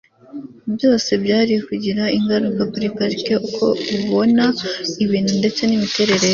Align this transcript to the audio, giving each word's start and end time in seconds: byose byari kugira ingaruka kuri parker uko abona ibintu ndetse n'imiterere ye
byose 0.75 1.11
byari 1.23 1.53
kugira 1.67 2.03
ingaruka 2.17 2.61
kuri 2.71 2.87
parker 2.97 3.39
uko 3.49 3.65
abona 3.97 4.45
ibintu 5.03 5.31
ndetse 5.39 5.61
n'imiterere 5.65 6.23
ye 6.29 6.29